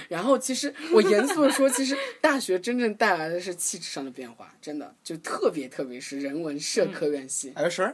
[0.08, 7.52] 然后其实我严肃的说，其实大学真正带来的是气质上的变化，真的就特别特别是人文社科院系。
[7.54, 7.86] 还有谁？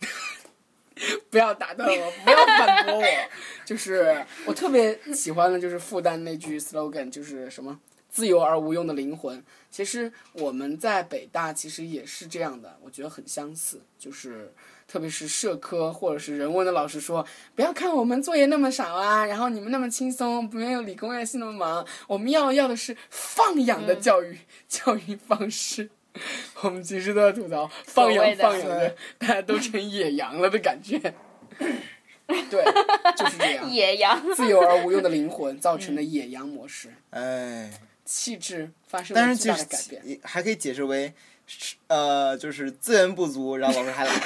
[1.30, 3.04] 不要打断我，不要反驳我。
[3.64, 7.78] 就是我特别喜欢的就是复旦那句 slogan，就是什么
[8.08, 9.42] “自由而无用的灵魂”。
[9.70, 13.80] 其实我们在北大其实也是这样的，我觉得很相似。
[13.98, 14.50] 就是
[14.88, 21.86] 特别是社科或者是人文的老师说，不要看我们作业那么少啊，然后你们那么轻松，没有理工院系那么忙。
[22.06, 25.90] 我们要要的是放养的教育、教育方式。
[26.62, 30.98] 我们其实都在吐槽放养所谓的放羊的，大家都成野羊了的感觉。
[32.26, 32.64] 对，
[33.16, 33.70] 就是这样。
[33.70, 34.20] 野羊。
[34.34, 37.70] 自由而无用的灵魂造成的野羊模式，哎，
[38.04, 40.20] 气质发生了巨大的改变。
[40.22, 41.14] 还可以解释为，
[41.86, 44.20] 呃，就是资源不足，然后老师还来了。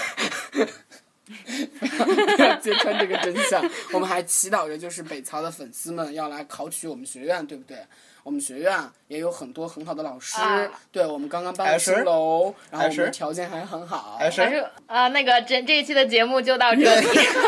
[1.78, 3.62] 不要揭穿这个真相。
[3.92, 7.76] 我们还祈祷着，就是北曹的粉丝们要来考取我们学院，对不对？
[8.22, 8.78] 我们学院
[9.08, 14.16] 也有很多很好的老师，啊对我们刚刚搬了新楼，然后我们的条件还很好。
[14.18, 17.06] 还有谁反正啊，那个这这一期的节目就到这里，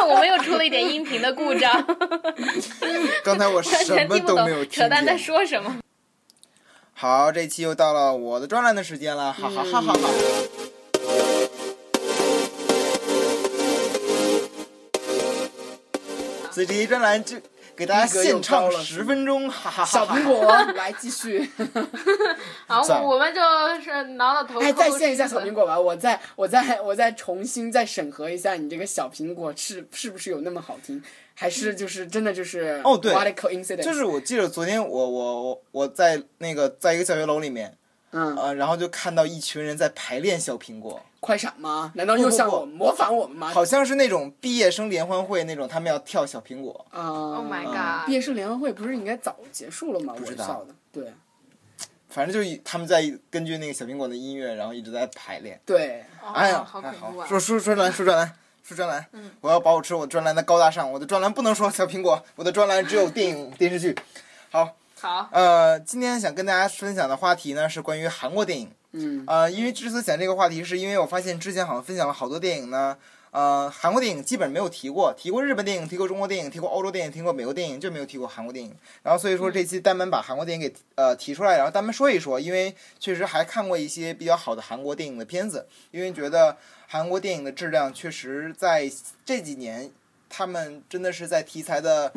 [0.09, 1.85] 我们又出了一点音频的故障，
[3.23, 5.17] 刚才我 什么都没有懂，扯淡在。
[5.17, 5.79] 说什么。
[6.95, 10.11] 好，这期又到了我的专栏的时间了，哈哈哈哈哈。
[16.51, 17.37] 所以这一专栏就
[17.77, 20.07] 给大家献唱十分钟，哈哈哈哈。
[20.07, 21.51] 小苹果 来继续。
[22.67, 23.41] 好，我们就
[23.83, 24.61] 是挠挠头。
[24.61, 31.03] 哎，再抠抠现一下小苹果吧，我再我再我再重新再审核一下你这个小苹果是是不是有那么好听，
[31.35, 33.13] 还是就是真的就是哦对
[33.83, 37.77] 就是我记得昨天我我我我在那个在一个教学楼里面，
[38.13, 41.93] 嗯，呃，然后就看到一群人在排练小苹果，快闪吗？
[41.95, 43.49] 难道又像我们模仿我们吗？
[43.49, 46.87] 好像是那种毕业生联欢会那种，他们要跳小苹果。
[46.91, 48.07] 啊 Oh my 嗯 god！
[48.07, 50.15] 毕业生联欢会不是应该早结束了吗？
[50.17, 51.13] 我知道的，对
[52.11, 55.59] 反正就以他们在根据那个小苹果的音乐，然后一直在排练。
[55.65, 57.27] 对，哎呀，好，恐怖啊！
[57.27, 59.07] 说说专栏，说专栏，说专栏。
[59.13, 63.97] 嗯，我要保持我专栏的高大上，我的专栏不能说小苹果，我的专栏只有电影电视剧。
[64.51, 68.71] 好，好，呃，今天想跟大家分享的话题呢是关于韩国电影。
[68.93, 72.97] 嗯呃，因为之所以讲这个话题，是因为我发现之前好像分享了好多电影呢，
[73.33, 78.73] 呃，韩国电影基本没有提过，提过日本电影，提过中国电影，提过欧洲电影，提过美国电影，就没有提过韩国电影。
[79.03, 88.89] 然后所以说这期单门把韩国电影给呃提出来，然后单门说一说，因为确实还看过一些比较好的韩国电影的片子，因为觉得韩国电影的质量确实在
[89.25, 89.91] 这几年，
[90.29, 92.13] 他们真的是在题材的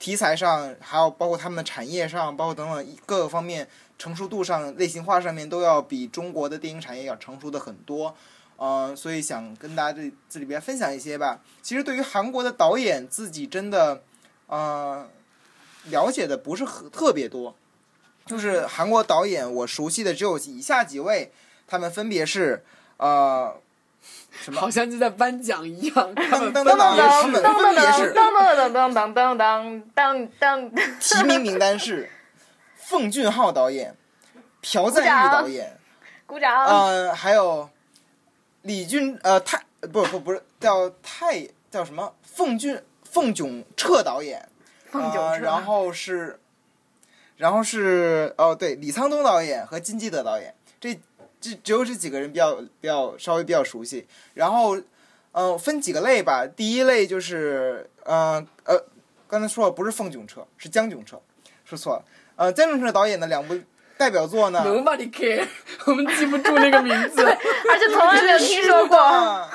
[0.00, 8.16] 题材上，还有包括他们的产业上，包括等等各个方面成熟度上、类型化上面都要比中国的电影产业要成熟的很多。
[8.62, 11.40] 嗯、所以想跟大家这这里边分享一些吧。
[11.62, 14.02] 其实对于韩国的导演，自己真的，
[14.48, 15.08] 呃，
[15.84, 17.54] 了解的不是很特别多。
[18.26, 21.32] 就是韩国导演，我熟悉的只有以下几位，
[21.66, 22.62] 他们分别是，
[22.98, 23.56] 呃，
[24.30, 24.60] 什么？
[24.60, 25.94] 好像就在颁奖一样。
[26.14, 29.36] 当当当当当当当当当当当当当
[29.94, 30.70] 当当当。
[31.00, 32.10] 提名名单是：
[32.76, 33.94] 奉俊昊导演、
[34.62, 35.78] 朴赞玉导演，
[36.26, 36.66] 鼓掌。
[36.66, 37.68] 嗯、呃，还有
[38.62, 42.14] 李俊呃太不不不是叫太叫什么？
[42.22, 44.48] 奉俊奉炯彻导演，
[44.90, 46.38] 奉炯彻、然后是。
[47.36, 51.00] 然后是哦，对，李沧东导演和金基德导演，这
[51.40, 54.76] 这只有这几个人比较比较稍微比较熟悉，然后
[55.32, 58.84] 呃分几个类吧，第一类就是呃呃
[59.28, 61.20] 刚才说了不是凤炯彻是江炯彻，
[61.64, 62.04] 说错了，
[62.36, 63.58] 呃江炯彻导演的两部
[63.96, 64.60] 代表作呢。
[64.66, 65.46] Nobody care，
[65.86, 67.22] 我们记不住那个名字。
[67.22, 68.98] 而且从来没有听说过。
[68.98, 69.50] 啊，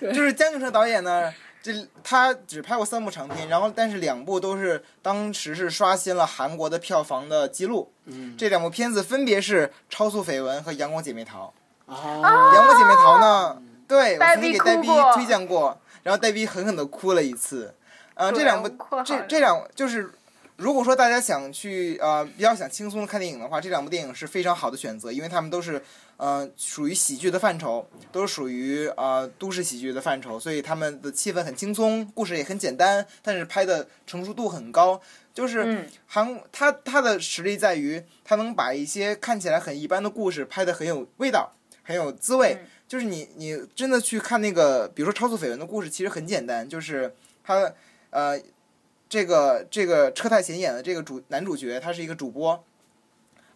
[0.12, 1.32] 就是江炯车导演呢，
[1.62, 7.90] 这他只拍过三部长片，然后但是两部都是当时是刷新了韩国的票房的记录。
[8.06, 11.52] 嗯这两部片子分别是《超速绯闻》和《阳光姐妹淘》。
[11.92, 11.96] 哦，
[12.54, 17.74] 《阳光姐妹淘》呢，对我曾经给黛碧推荐过，然后黛碧狠狠的哭了一次。
[18.14, 18.68] 呃，这两部
[19.04, 20.12] 这这两就是。
[20.58, 25.80] 如果说大家想去呃比较想轻松的看电影的话，这两部电影是非常好的选择，因为他们都是
[26.18, 35.00] 呃属于喜剧的范畴，都是属于呃都市喜剧的范畴，所以他们的气氛很轻松，故事也很简单，但是拍的成熟度很高。
[35.32, 41.52] 就是嗯韩他他的实力在于他能把一些看起来很一般的故事拍得很有味道，
[41.82, 42.58] 很有滋味。
[42.60, 47.70] 嗯就是你你真的去看那个，比如说《超速绯闻》的故事，其实很简单，就是他
[48.08, 48.40] 呃
[49.10, 52.64] 这个这个车太贤演的这个主男主角，他是一个主播，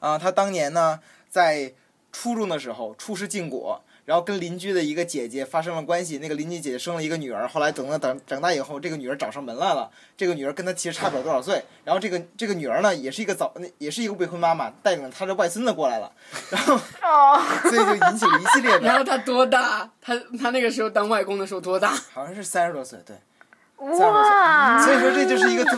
[0.00, 1.72] 啊、他当年呢在
[2.12, 16.12] 初中的时候出事禁果，然后跟邻居的一个姐姐发生了关系，那个邻居姐姐生了一个女儿，后来等到长长大以后，这个女儿找上门来了，这个女儿跟她其实差不了多少岁， 然后这个这个女儿呢也是一个早也是一个未婚妈妈，带领她的外孙子过来了，
[16.50, 19.90] 然后 哦， 所以就引起了一系列的，然后她多大？
[20.00, 21.88] 她她那个时候当外公的时候多大？
[22.12, 23.16] 好像是三十多岁，对。
[23.78, 24.80] 哇！
[24.84, 25.76] 所以说这就是一个特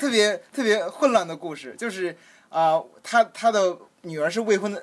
[0.00, 2.16] 特别特别混乱的故事，就是
[2.48, 4.82] 啊、他他的女儿是未婚的，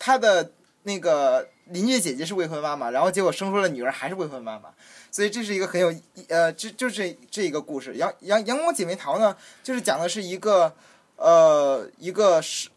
[0.00, 0.50] 他的
[0.82, 4.70] 那个邻居姐姐是未婚妈妈，然后结果生出了女儿还是未婚妈妈，
[5.12, 5.94] 所以这是一个很有
[6.28, 7.94] 呃，这就是这一个故事。
[7.94, 10.74] 阳阳阳光姐妹淘呢，就是讲的是一个
[11.14, 12.68] 呃一个是。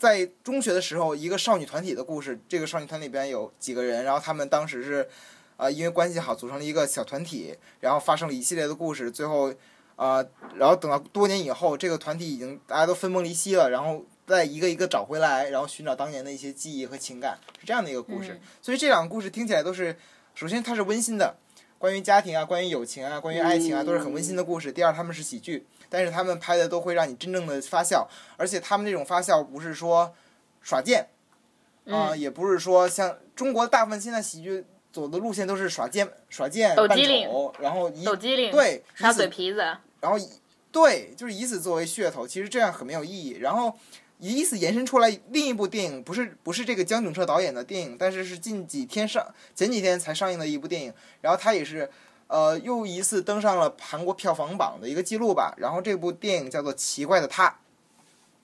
[0.00, 2.40] 在中学的时候，一个少女团体的故事。
[2.48, 5.06] 这个少女团里边有几个人，然后他们当时是，
[5.58, 9.10] 呃，因为关系好，组成了一个小团体，然后发生了一系列的故事。
[9.10, 9.52] 最后，
[9.96, 18.40] 呃，然后等到多年以后，这个团体已经大家都分崩离析了，然后再一个一个找回来，然后寻找当年的一些记忆和情感，是这样的一个故事。
[18.62, 19.96] 所以这两个故事听起来都是，
[20.34, 21.34] 首先它是温馨的，
[21.78, 24.70] 关于家庭啊，关于友情啊，关于爱情啊，都是很温馨的故事。
[24.70, 30.14] 第二，他们是喜剧，但是他们拍的都会让你真正的发笑，而且他们这种发笑不是说
[30.60, 31.08] 耍贱，
[31.86, 39.58] 啊、也不是说像中国大部分现在喜剧走的路线都是耍贱、耍贱、扮抖机灵丑，然后以抖机灵，对耍嘴皮子，
[40.00, 40.28] 然后以
[40.72, 43.38] 对，就是以此作为噱头，其实这样很没有意义。
[43.40, 43.76] 然后
[44.20, 50.92] 以此延伸出来另一部电影，不是不是这个江炯彻导演的电影，但是是近几天上前几天才上映的一部电影。
[51.22, 51.90] 然后它也是
[52.26, 55.54] 呃又一次登上了韩国票房榜的一个记录吧。
[55.56, 57.48] 然后这部电影叫做《奇怪的他》，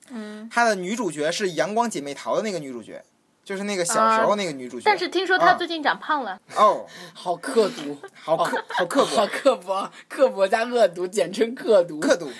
[0.09, 3.03] 嗯，她的女主角是《阳光姐妹淘》的那个女主角，
[3.43, 4.83] 就是那个小时候那个女主角。
[4.85, 6.39] 但是听说她最近长胖了。
[6.55, 11.99] 哦，好刻毒，好刻好刻薄 好，刻薄，刻薄加恶毒，简称刻毒。
[11.99, 12.31] 刻毒。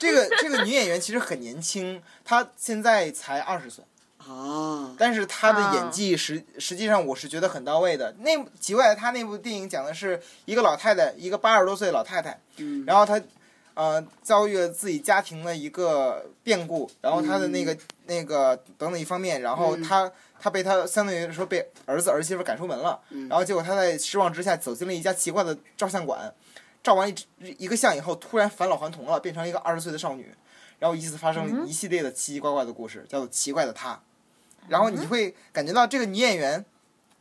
[0.00, 3.84] 这个这个女演员其实很年轻，她现在才二十岁。
[4.18, 5.74] 啊，但是她的啊。
[5.74, 8.14] 演技实实际上我是觉得很到位的。
[8.20, 12.82] 那部奇怪的她那部电影讲的是一个老太太，一个八十多岁的老太太，嗯。
[12.86, 13.20] 然后她
[13.74, 17.76] 呃遭遇了自己家庭的一个变故，然后她的那个、
[18.06, 19.82] 那个等等一方面，然后嗯。
[19.82, 23.28] 她她被她相当于说被儿子儿媳妇赶出门了，嗯。
[23.28, 26.32] 然后结果她在失望之下走进了一家奇怪的照相馆，
[26.82, 27.14] 照完一
[27.58, 30.32] 一个相以后，突然返老还童了，变成一个二十岁的少女，
[30.78, 33.94] 然后以此发生了一系列的奇奇怪怪的故事，叫做《奇怪的她》。
[34.68, 36.64] 然后你会感觉到这个女演员，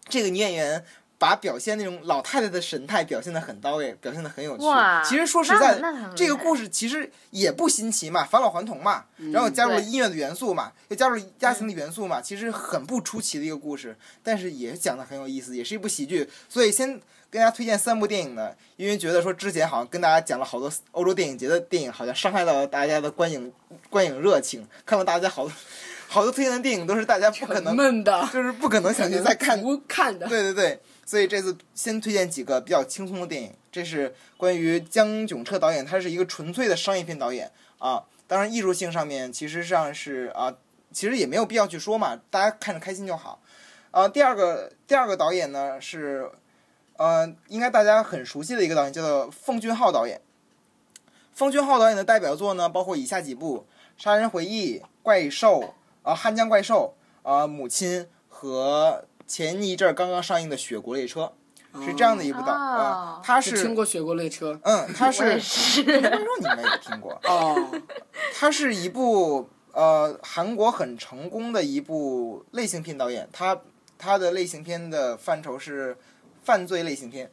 [0.07, 0.83] 这个女演员
[1.17, 5.03] 把表现那种老太太的神态表现得很到位，表现得很有趣哇。
[5.03, 16.29] 其实说实在那那很厉害这个故事其实也不新奇嘛，返老还童嘛，然后加入了音乐的元素嘛，又加入了家庭的元素嘛，其实很不出奇的一个故事，但是也讲得很有意思，也是一部喜剧。
[16.47, 17.01] 所以先
[17.31, 23.51] 跟大家推荐三部电影呢，因为觉得说之前好像跟大家讲了好多欧洲电影节的电影，好像伤害到了大家的观影
[23.89, 25.53] 观影热情，看到大家好多
[26.09, 29.61] 好多推荐的电影都是大家不可能，闷的，就是不可能想去再看。
[29.61, 30.27] 不看的。
[30.27, 33.53] 对对对，所以这次先推荐几个比较轻松的电影。
[33.71, 38.03] 这是关于江炯彻导演，他是一个纯粹的商业片导演啊。
[38.25, 40.51] 当然，艺术性上面其实上是啊，
[40.91, 43.39] 其实也没有必要去说嘛，大家看着开心就好。
[43.91, 46.27] 啊，第二个第二个导演呢是，
[46.99, 50.19] 呃，应该大家很熟悉的一个导演，叫做奉俊昊导演。
[51.33, 53.65] 奉俊昊导演的代表作呢，包括以下几部：
[54.03, 55.61] 《杀人回忆》、《怪兽》
[56.03, 56.95] 啊，《汉江怪兽》
[57.29, 61.31] 啊，《母亲》和前一阵儿刚刚上映的《雪国列车》，
[61.85, 65.83] 是这样的一部导他是听是过《雪国列车嗯，他是我也是。
[65.83, 67.81] 为什么你们也听过？》哦，
[68.37, 73.61] 他是一部呃韩国很成功的一部类型片导演，他
[73.97, 75.97] 他的类型片的范畴是
[76.49, 77.29] 犯罪类型片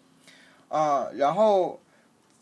[0.69, 1.81] 啊、然后。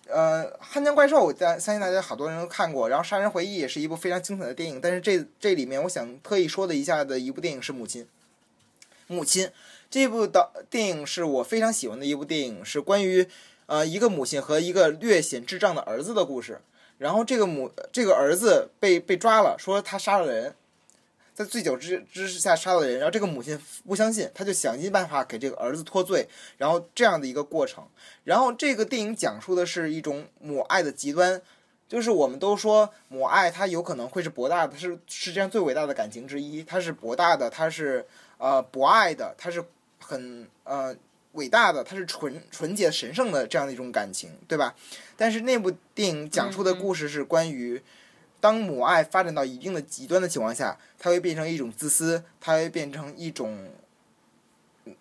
[0.06, 8.02] 呃，《汉江怪兽》大相信大家好多人都看过，然后《杀人回忆》也是一部非常精彩的电影，但是这这里面我想特意说的一下的一部电影是《母亲》。
[9.06, 9.50] 母亲
[9.88, 13.26] 这部导电影是我非常喜欢的一部电影，是关于
[13.64, 16.60] 呃一个母亲和一个略显智障的儿子的故事。
[16.98, 20.54] 然后这个母这个儿子被被抓了，说他杀了人，
[21.34, 22.98] 在醉酒之之下杀了人。
[22.98, 27.84] 然后这个母亲不相信，他就想尽办法给这个儿子脱罪，然后这样的一个过程。
[28.22, 31.42] 然后这个电影讲述的是一种母爱的极端，
[31.88, 38.06] 就是我们都说母爱它有可能会是博大的，是世界上最伟大的感情之一，它是博大的，它是
[38.38, 39.64] 呃博爱的，它是
[39.98, 40.94] 很呃
[41.32, 44.74] 伟大的，它是纯纯洁神圣的这样的一种感情，对吧？
[45.16, 47.82] 但是那部电影讲述的故事是关于。
[48.44, 53.70] 当母爱发展到一定的极端的情况下，它会变成一种自私，它会变成一种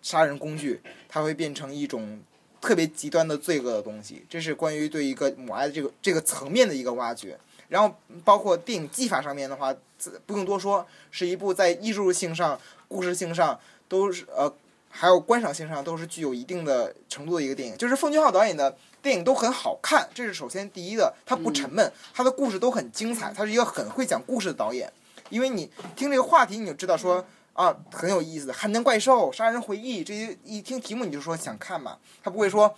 [0.00, 0.80] 杀人工具，
[1.10, 2.22] 它会变成一种
[2.58, 4.24] 特别极端的罪恶的东西。
[4.30, 7.38] 这是关于对一个母爱的这个这个层面的一个挖掘。
[7.68, 14.50] 然后包括电影技法上面的话，自不用多说，是一部在艺术性上、故事性上都是呃，
[14.96, 17.76] 还有观赏性上都是具有一定的程度的一个电影。
[17.76, 24.90] 就是奉俊昊导演的电影都很好看，这是首先第一的，他不沉闷，他的故事都很精彩，他是一个很会讲故事的导演。
[25.30, 27.24] 因为你听这个话题，你就知道说
[27.54, 32.72] 啊很有意思的《汉江怪兽》《杀人回忆》这些一听题目你就说想看嘛，他不会说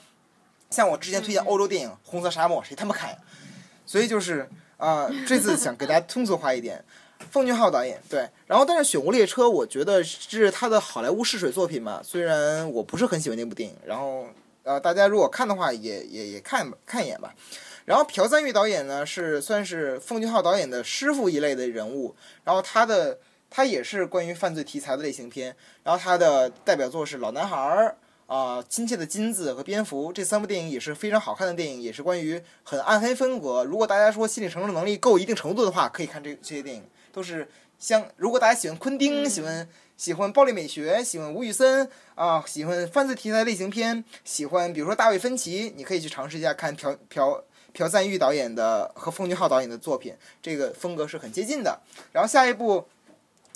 [0.70, 3.16] 像我之前推荐欧洲电影《红色沙漠》，谁他妈看呀？
[3.84, 4.48] 所以就是
[4.78, 6.84] 啊、这次想给大家通俗化一点。
[7.30, 14.26] 奉俊昊导演对，然后但是《雪国列车》我觉得是他的好莱坞试水作品嘛，虽然我不是很喜欢那部电影，然后
[14.62, 17.34] 呃大家如果看的话也也也看看一眼吧。
[17.84, 25.54] 然后朴赞玉导演呢是算是奉俊昊导演的师傅一类的人物，然后他的他也是关于犯罪题材的类型片，
[25.84, 27.96] 然后他的代表作是《老男孩》儿》
[28.34, 33.62] 啊、亲切的金子和蝙蝠这三部电影也是非常好看的电影，也是关于很暗黑风格。
[33.62, 36.82] 如果大家说心理承受能力够一定程度的话，可以看这这些电影，
[37.16, 37.48] 都是
[37.78, 38.06] 像。
[38.18, 47.42] 如果大家喜欢昆汀，喜欢喜欢暴力美学，喜欢吴宇森啊，喜欢犯罪题材类型片，喜欢比如说大卫芬奇，你可以去尝试一下看朴朴
[47.72, 51.80] 朴赞玉导演的和奉俊昊导演的作品，这个风格是很接近的。
[52.12, 52.86] 然后下一部，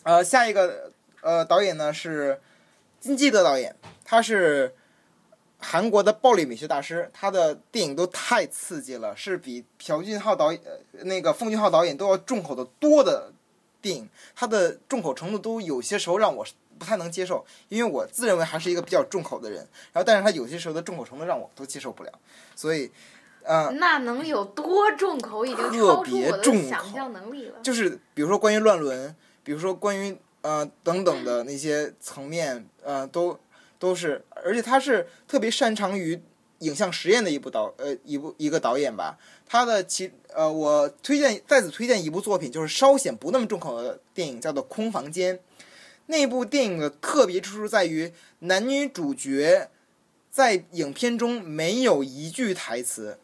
[0.05, 0.91] 呃，下一个
[1.21, 2.41] 呃导演呢是
[2.99, 4.75] 金基德导演，他是
[5.59, 13.31] 韩国的暴力美学大师，他的电影都太刺激了，是比朴俊昊导演、呃那个奉俊昊导演都要重口的多的
[13.81, 16.45] 电影，它的重口程度都有些时候让我
[16.79, 19.59] 不太能接受，因为我自认为还是一个比较重口的人。
[19.93, 22.13] 然后，但是他有些时候的重口程度让我都接受不了，
[22.57, 22.91] 所以，
[23.43, 25.45] 呃，那能有多重口？
[25.45, 27.59] 已经特超出我的别重想口象能力了。
[27.63, 33.39] 就是比如说关于乱伦，比如说关于呃等等的那些层面，呃，都
[33.79, 36.23] 都是，而且他是特别擅长于
[36.61, 39.19] 影像实验的一部导呃一部一个导演吧。
[39.47, 45.37] 他的其呃，我推荐在此推荐一部作品，就是稍显不那么重口的电影，叫做《空房间》。
[46.07, 49.69] 那部电影的特别之处在于，男女主角
[50.31, 53.19] 在影片中没有一句台词，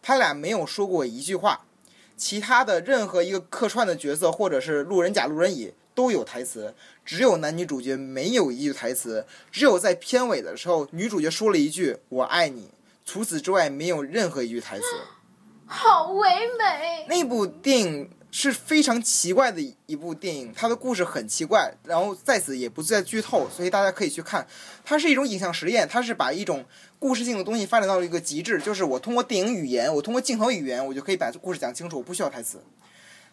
[0.00, 1.66] 他俩没有说过一句话。
[2.16, 9.26] 其他的任何一个客串的角色，或者是路人甲、路人乙都有台词，只有男女主角没有一句台词。
[9.52, 12.70] 只有在片尾的时候，女主角说了一句“我爱你”，
[13.04, 14.84] 除此之外没有任何一句台词。
[15.66, 16.28] 好唯
[16.58, 17.06] 美。
[17.08, 24.46] 那部电影是非常奇怪的一一部电影，它的故事很奇怪，然后在此也不再剧透，所以大家可以去看。
[24.84, 26.64] 它是一种影像实验，它是把一种
[26.98, 32.62] 故事性的东西发展到了一个极致，就是我通过电影语言，我通过镜头语言，我就可以把故事讲清楚，我不需要台词。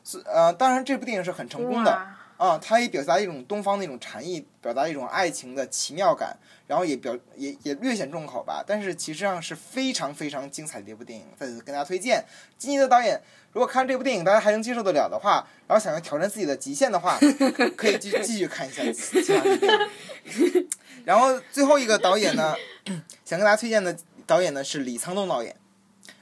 [0.05, 2.07] 是呃，当然这部电影是很成功的。
[2.42, 6.36] 哇啊，它也表达一种东方的一种禅意，表达一种爱情的奇妙感，
[6.66, 12.26] 然后也表也也略显重口吧，但是其实上是非常非常精彩的一部电影，在此跟大家推荐。
[12.58, 13.22] 金妮的导演，
[13.54, 17.20] 如果看这部电影大家还能接受得了的话，然后想要挑战自己的极限的话，
[17.78, 20.70] 可以继继续看一下其他的电影。
[21.06, 22.56] 然后最后一个导演呢，
[23.24, 25.56] 想跟大家推荐的导演呢是李沧东导演，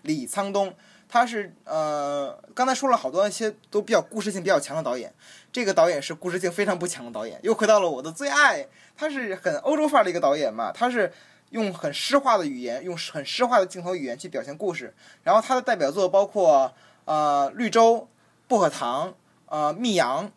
[0.02, 0.74] 李沧东。
[1.12, 5.12] 他是呃，刚才说了好多一些都比较故事性比较强的导演，
[5.52, 8.68] 这个导演是故事性非常不强的导演，又回到了我的最爱。
[8.96, 11.12] 他是很欧洲范儿的一个导演嘛，他是
[11.50, 14.94] 用很诗化的语言，用很诗化的镜头语言去表现故事。
[15.24, 16.72] 然后他的代表作包括
[17.06, 17.96] 呃《绿洲》
[18.48, 19.10] 《薄荷糖》
[19.48, 20.28] 呃《密阳》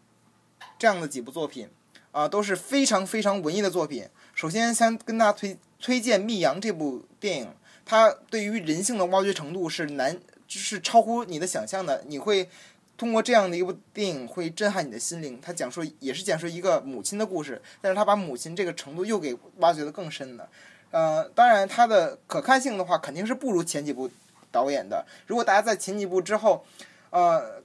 [0.79, 1.69] 这样的几部作品，
[2.13, 4.09] 啊、都是非常非常文艺的作品。
[4.35, 7.55] 首先先跟大家推推荐《密阳》这部电影，
[7.85, 10.19] 它对于人性的挖掘程度是难，
[10.59, 12.03] 是超乎你的想象的。
[12.07, 12.49] 你会
[12.97, 15.41] 通过这样的一部电影会震撼你的心灵。
[15.41, 20.49] 它讲述也是讲述一个母亲的故事，但是他把母亲这个程度又给挖掘的更深了。
[20.91, 24.11] 呃，当然它的可看性的话，肯定是不如前几部
[24.51, 25.05] 导演的。
[25.27, 26.65] 如果大家在前几部之后，
[27.11, 27.63] 呃，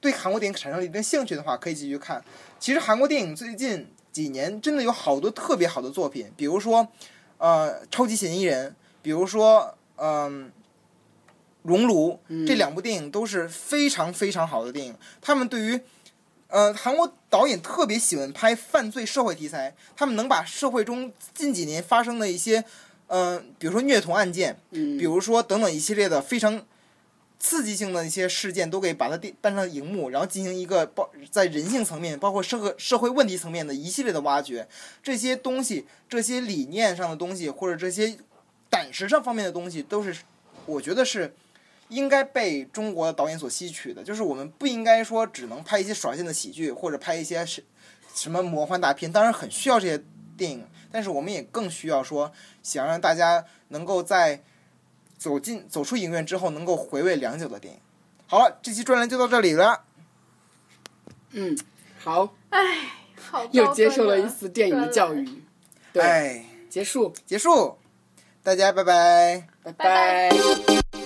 [0.00, 2.24] 对韩国电影产生了一定兴趣的话，可以继续看。
[2.60, 6.86] 其实韩国电影最近几年真的有好多特别好的作品，比如说
[7.38, 8.70] 呃《超级嫌疑人》，
[9.02, 10.52] 比如说嗯。
[11.68, 15.80] 熔炉这两部电影都是非常非常好的电影，他们对于，
[16.48, 22.64] 呃，韩国导演特别喜欢拍犯罪社会题材，他们能把社会中近几年发生的一些，
[23.06, 26.64] 呃，比如说虐童案件，比如说等等一系列的非常
[27.38, 34.66] 刺激性的一些事件，都给把它电搬上荧幕，然后进行一个包在人性层面，包括社会社会问题层面的一系列的挖掘。
[35.02, 38.16] 这些东西，这些理念上的东西，或者这些
[38.70, 40.16] 胆识上方面的东西，都是
[40.66, 41.32] 我觉得是
[41.88, 44.02] 应该被中国导演所吸取的。
[44.02, 47.62] 就是我们不应该说只能拍一些耍性的喜剧，或者拍一些什
[48.14, 50.02] 什么魔幻大片，当然很需要这些
[50.36, 52.32] 电影，但是我们也更需要说，
[52.62, 54.42] 想让大家能够在
[55.16, 57.80] 走进走出影院之后，能够回味良久的电影。
[58.26, 59.84] 好了，这期专栏就到这里了。
[61.32, 61.56] 嗯，
[61.98, 62.34] 好，
[63.20, 65.42] 好又接受了一次电影的教育。
[65.92, 67.78] 对，哎，结束，结束，
[68.42, 69.48] 大家拜拜。
[69.62, 70.30] 拜拜拜
[70.66, 70.97] 拜